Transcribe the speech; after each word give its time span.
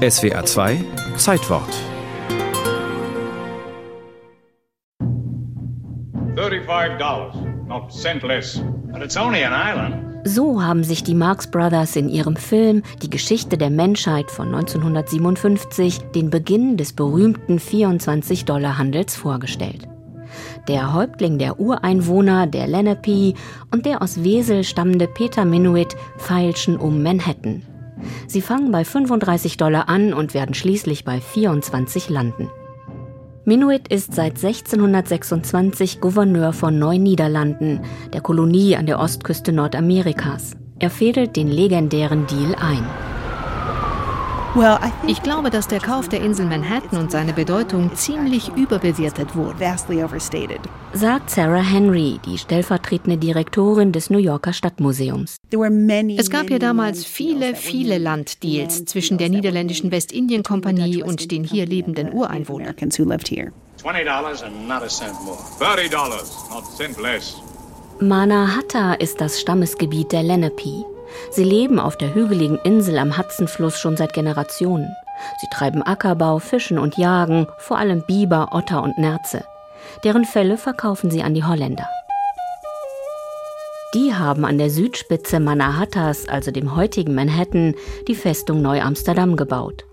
SWR 0.00 0.46
2 0.46 0.82
Zeitwort. 1.18 1.68
not 7.66 7.92
cent 7.92 8.22
less. 8.22 8.62
But 8.90 9.02
it's 9.02 9.18
only 9.18 9.44
an 9.44 9.52
island. 9.52 10.26
So 10.26 10.62
haben 10.62 10.84
sich 10.84 11.04
die 11.04 11.14
Marx 11.14 11.50
Brothers 11.50 11.96
in 11.96 12.08
ihrem 12.08 12.36
Film 12.36 12.82
Die 13.02 13.10
Geschichte 13.10 13.58
der 13.58 13.68
Menschheit 13.68 14.30
von 14.30 14.54
1957 14.54 15.98
den 16.14 16.30
Beginn 16.30 16.78
des 16.78 16.94
berühmten 16.94 17.58
24-Dollar-Handels 17.58 19.16
vorgestellt. 19.16 19.86
Der 20.66 20.94
Häuptling 20.94 21.36
der 21.36 21.60
Ureinwohner, 21.60 22.46
der 22.46 22.68
Lenape, 22.68 23.34
und 23.70 23.84
der 23.84 24.00
aus 24.00 24.24
Wesel 24.24 24.64
stammende 24.64 25.08
Peter 25.08 25.44
Minuit 25.44 25.94
feilschen 26.16 26.78
um 26.78 27.02
Manhattan. 27.02 27.64
Sie 28.26 28.40
fangen 28.40 28.70
bei 28.70 28.84
35 28.84 29.56
Dollar 29.56 29.88
an 29.88 30.12
und 30.12 30.34
werden 30.34 30.54
schließlich 30.54 31.04
bei 31.04 31.20
24 31.20 32.08
landen. 32.08 32.50
Minuit 33.44 33.88
ist 33.88 34.14
seit 34.14 34.36
1626 34.36 36.00
Gouverneur 36.00 36.52
von 36.52 36.78
Neuniederlanden, 36.78 37.80
der 38.12 38.20
Kolonie 38.20 38.76
an 38.76 38.86
der 38.86 39.00
Ostküste 39.00 39.52
Nordamerikas. 39.52 40.52
Er 40.78 40.90
fädelt 40.90 41.36
den 41.36 41.48
legendären 41.48 42.26
Deal 42.26 42.54
ein. 42.54 43.09
Ich 45.06 45.22
glaube, 45.22 45.50
dass 45.50 45.68
der 45.68 45.78
Kauf 45.78 46.08
der 46.08 46.22
Insel 46.22 46.44
Manhattan 46.44 46.98
und 46.98 47.12
seine 47.12 47.32
Bedeutung 47.32 47.94
ziemlich 47.94 48.48
überbewertet 48.56 49.36
wurde, 49.36 49.58
sagt 50.92 51.30
Sarah 51.30 51.62
Henry, 51.62 52.18
die 52.26 52.36
stellvertretende 52.36 53.16
Direktorin 53.16 53.92
des 53.92 54.10
New 54.10 54.18
Yorker 54.18 54.52
Stadtmuseums. 54.52 55.36
Es 56.18 56.30
gab 56.30 56.50
ja 56.50 56.58
damals 56.58 57.04
viele, 57.04 57.54
viele 57.54 57.98
Landdeals 57.98 58.84
zwischen 58.86 59.18
der 59.18 59.28
niederländischen 59.28 59.92
Westindien-Kompanie 59.92 61.04
und 61.04 61.30
den 61.30 61.44
hier 61.44 61.64
lebenden 61.66 62.12
Ureinwohnern. 62.12 62.74
Mannahatta 68.00 68.94
ist 68.94 69.20
das 69.20 69.40
Stammesgebiet 69.40 70.10
der 70.10 70.24
Lenape. 70.24 70.84
Sie 71.30 71.44
leben 71.44 71.78
auf 71.78 71.96
der 71.96 72.14
hügeligen 72.14 72.58
Insel 72.64 72.98
am 72.98 73.16
Hudsonfluss 73.16 73.78
schon 73.78 73.96
seit 73.96 74.12
Generationen. 74.12 74.94
Sie 75.40 75.46
treiben 75.52 75.82
Ackerbau, 75.82 76.38
fischen 76.38 76.78
und 76.78 76.96
jagen, 76.96 77.46
vor 77.58 77.78
allem 77.78 78.02
Biber, 78.02 78.48
Otter 78.52 78.82
und 78.82 78.98
Nerze. 78.98 79.44
Deren 80.04 80.24
Felle 80.24 80.56
verkaufen 80.56 81.10
sie 81.10 81.22
an 81.22 81.34
die 81.34 81.44
Holländer. 81.44 81.88
Die 83.92 84.14
haben 84.14 84.44
an 84.44 84.56
der 84.56 84.70
Südspitze 84.70 85.40
Mannahattas, 85.40 86.28
also 86.28 86.52
dem 86.52 86.76
heutigen 86.76 87.14
Manhattan, 87.14 87.74
die 88.06 88.14
Festung 88.14 88.62
Neu-Amsterdam 88.62 89.36
gebaut. 89.36 89.84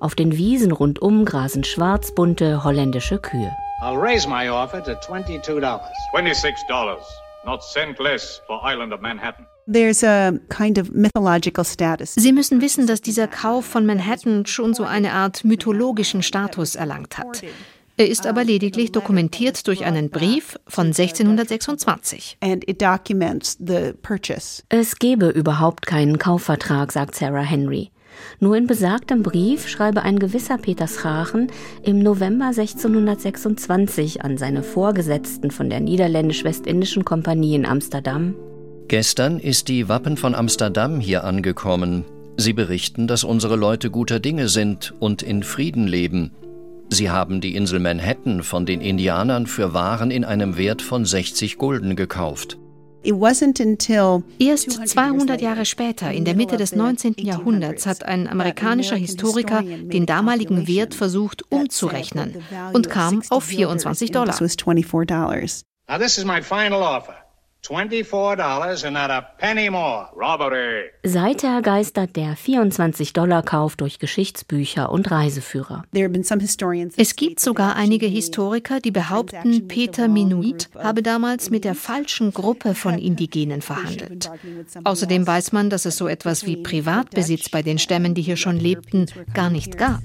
Auf 0.00 0.14
den 0.14 0.36
Wiesen 0.36 0.72
rundum 0.72 1.24
grasen 1.24 1.64
schwarzbunte 1.64 2.64
holländische 2.64 3.18
Kühe. 3.18 3.52
I'll 3.82 4.00
raise 4.00 4.28
my 4.28 4.48
offer 4.48 4.82
to 4.82 4.92
$22. 4.92 5.60
$26, 6.14 6.96
not 7.44 7.62
cent 7.62 7.98
less 7.98 8.40
for 8.46 8.60
Island 8.64 8.92
of 8.92 9.00
Manhattan. 9.00 9.46
Kind 10.48 10.78
of 10.78 10.90
Sie 12.14 12.32
müssen 12.32 12.60
wissen, 12.60 12.86
dass 12.86 13.00
dieser 13.00 13.28
Kauf 13.28 13.64
von 13.64 13.86
Manhattan 13.86 14.44
schon 14.46 14.74
so 14.74 14.84
eine 14.84 15.12
Art 15.12 15.44
mythologischen 15.44 16.22
Status 16.22 16.74
erlangt 16.74 17.16
hat. 17.16 17.42
Er 17.96 18.08
ist 18.08 18.26
aber 18.26 18.42
lediglich 18.42 18.90
dokumentiert 18.90 19.66
durch 19.68 19.84
einen 19.84 20.10
Brief 20.10 20.58
von 20.66 20.86
1626. 20.86 22.38
Es 24.70 24.96
gebe 24.96 25.28
überhaupt 25.28 25.86
keinen 25.86 26.18
Kaufvertrag, 26.18 26.90
sagt 26.90 27.14
Sarah 27.14 27.42
Henry. 27.42 27.90
Nur 28.40 28.56
in 28.56 28.66
besagtem 28.66 29.22
Brief 29.22 29.68
schreibe 29.68 30.02
ein 30.02 30.18
gewisser 30.18 30.58
Peter 30.58 30.88
Schachen 30.88 31.48
im 31.82 31.98
November 31.98 32.46
1626 32.46 34.22
an 34.22 34.38
seine 34.38 34.62
Vorgesetzten 34.62 35.50
von 35.50 35.70
der 35.70 35.80
Niederländisch-Westindischen 35.80 37.04
Kompanie 37.04 37.54
in 37.54 37.66
Amsterdam 37.66 38.34
Gestern 38.92 39.38
ist 39.38 39.68
die 39.68 39.88
Wappen 39.88 40.18
von 40.18 40.34
Amsterdam 40.34 41.00
hier 41.00 41.24
angekommen. 41.24 42.04
Sie 42.36 42.52
berichten, 42.52 43.06
dass 43.06 43.24
unsere 43.24 43.56
Leute 43.56 43.90
guter 43.90 44.20
Dinge 44.20 44.48
sind 44.48 44.92
und 45.00 45.22
in 45.22 45.42
Frieden 45.42 45.86
leben. 45.86 46.32
Sie 46.90 47.08
haben 47.08 47.40
die 47.40 47.56
Insel 47.56 47.78
Manhattan 47.78 48.42
von 48.42 48.66
den 48.66 48.82
Indianern 48.82 49.46
für 49.46 49.72
Waren 49.72 50.10
in 50.10 50.26
einem 50.26 50.58
Wert 50.58 50.82
von 50.82 51.06
60 51.06 51.56
Gulden 51.56 51.96
gekauft. 51.96 52.58
Erst 53.04 54.88
200 54.88 55.40
Jahre 55.40 55.64
später, 55.64 56.12
in 56.12 56.24
der 56.24 56.34
Mitte 56.34 56.56
des 56.56 56.74
19. 56.74 57.14
Jahrhunderts, 57.18 57.86
hat 57.86 58.04
ein 58.04 58.28
amerikanischer 58.28 58.96
Historiker 58.96 59.62
den 59.62 60.06
damaligen 60.06 60.68
Wert 60.68 60.94
versucht 60.94 61.42
umzurechnen 61.50 62.42
und 62.72 62.90
kam 62.90 63.22
auf 63.30 63.44
24 63.44 64.12
Dollar. 64.12 64.34
Now 65.88 65.98
this 65.98 66.16
is 66.16 66.24
my 66.24 66.40
final 66.40 66.82
offer. 66.82 67.16
$24 67.64 68.84
and 68.84 68.94
not 68.94 69.10
a 69.10 69.20
penny 69.38 69.70
more. 69.70 70.08
Robbery. 70.16 70.90
Seither 71.04 71.62
geistert 71.62 72.16
der 72.16 72.36
24-Dollar-Kauf 72.36 73.76
durch 73.76 73.98
Geschichtsbücher 73.98 74.90
und 74.90 75.10
Reiseführer. 75.10 75.84
Es 76.96 77.16
gibt 77.16 77.40
sogar 77.40 77.76
einige 77.76 78.06
Historiker, 78.06 78.80
die 78.80 78.90
behaupten, 78.90 79.68
Peter 79.68 80.08
Minuit 80.08 80.70
habe 80.76 81.02
damals 81.02 81.50
mit 81.50 81.64
der 81.64 81.74
falschen 81.74 82.32
Gruppe 82.32 82.74
von 82.74 82.98
Indigenen 82.98 83.62
verhandelt. 83.62 84.30
Außerdem 84.82 85.26
weiß 85.26 85.52
man, 85.52 85.70
dass 85.70 85.84
es 85.84 85.96
so 85.96 86.08
etwas 86.08 86.44
wie 86.46 86.56
Privatbesitz 86.56 87.48
bei 87.48 87.62
den 87.62 87.78
Stämmen, 87.78 88.14
die 88.14 88.22
hier 88.22 88.36
schon 88.36 88.58
lebten, 88.58 89.06
gar 89.34 89.50
nicht 89.50 89.78
gab. 89.78 90.02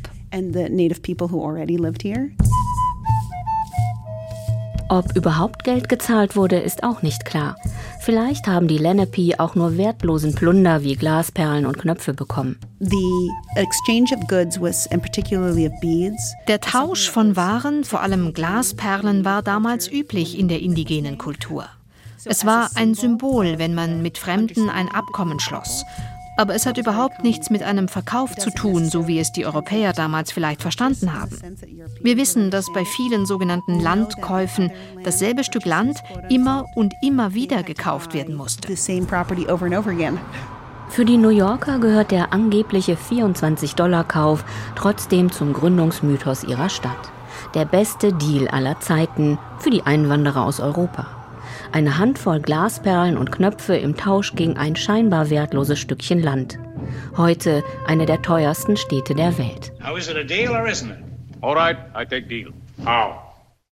Ob 4.89 5.17
überhaupt 5.17 5.65
Geld 5.65 5.89
gezahlt 5.89 6.37
wurde, 6.37 6.59
ist 6.59 6.83
auch 6.83 7.01
nicht 7.01 7.25
klar. 7.25 7.57
Vielleicht 7.99 8.47
haben 8.47 8.69
die 8.69 8.77
Lenape 8.77 9.33
auch 9.37 9.53
nur 9.53 9.77
wertlosen 9.77 10.33
Plunder 10.33 10.81
wie 10.83 10.95
Glasperlen 10.95 11.65
und 11.65 11.77
Knöpfe 11.77 12.13
bekommen. 12.13 12.57
Der 16.47 16.61
Tausch 16.61 17.09
von 17.09 17.35
Waren, 17.35 17.83
vor 17.83 18.01
allem 18.01 18.33
Glasperlen, 18.33 19.25
war 19.25 19.43
damals 19.43 19.91
üblich 19.91 20.39
in 20.39 20.47
der 20.47 20.61
indigenen 20.61 21.17
Kultur. 21.17 21.65
Es 22.23 22.45
war 22.45 22.69
ein 22.75 22.93
Symbol, 22.93 23.59
wenn 23.59 23.73
man 23.73 24.01
mit 24.01 24.17
Fremden 24.17 24.69
ein 24.69 24.89
Abkommen 24.89 25.39
schloss 25.39 25.83
aber 26.37 26.55
es 26.55 26.65
hat 26.65 26.77
überhaupt 26.77 27.23
nichts 27.23 27.49
mit 27.49 27.63
einem 27.63 27.87
Verkauf 27.87 28.35
zu 28.35 28.51
tun, 28.51 28.89
so 28.89 29.07
wie 29.07 29.19
es 29.19 29.31
die 29.31 29.45
Europäer 29.45 29.91
damals 29.91 30.31
vielleicht 30.31 30.61
verstanden 30.61 31.13
haben. 31.13 31.37
Wir 32.01 32.15
wissen, 32.15 32.51
dass 32.51 32.71
bei 32.71 32.85
vielen 32.85 33.25
sogenannten 33.25 33.79
Landkäufen 33.79 34.71
dasselbe 35.03 35.43
Stück 35.43 35.65
Land 35.65 35.99
immer 36.29 36.65
und 36.75 36.93
immer 37.01 37.33
wieder 37.33 37.63
gekauft 37.63 38.13
werden 38.13 38.35
musste. 38.35 38.67
Für 40.89 41.03
die 41.03 41.17
New 41.17 41.29
Yorker 41.29 41.79
gehört 41.79 42.11
der 42.11 42.31
angebliche 42.31 42.95
24-Dollar-Kauf 42.95 44.45
trotzdem 44.75 45.31
zum 45.31 45.51
Gründungsmythos 45.51 46.43
ihrer 46.43 46.69
Stadt. 46.69 47.11
Der 47.55 47.65
beste 47.65 48.13
Deal 48.13 48.47
aller 48.47 48.79
Zeiten 48.79 49.37
für 49.59 49.69
die 49.69 49.85
Einwanderer 49.85 50.45
aus 50.45 50.59
Europa 50.59 51.16
eine 51.71 51.97
Handvoll 51.97 52.39
Glasperlen 52.39 53.17
und 53.17 53.31
Knöpfe 53.31 53.75
im 53.75 53.95
Tausch 53.95 54.33
gegen 54.35 54.57
ein 54.57 54.75
scheinbar 54.75 55.29
wertloses 55.29 55.79
Stückchen 55.79 56.21
Land. 56.21 56.59
Heute 57.15 57.63
eine 57.85 58.05
der 58.05 58.21
teuersten 58.21 58.77
Städte 58.77 59.15
der 59.15 59.37
Welt. 59.37 59.71
How 59.83 59.97
is 59.97 60.09
it 60.09 60.17
a 60.17 60.23
deal 60.23 60.51
or 60.51 60.67
isn't 60.67 60.91
it? 60.91 60.97
All 61.41 61.55
right, 61.55 61.77
I 61.95 62.05
take 62.05 62.27
deal. 62.27 62.51
How? 62.85 63.26